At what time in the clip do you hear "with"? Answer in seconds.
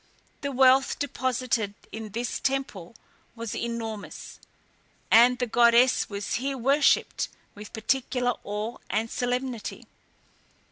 7.53-7.71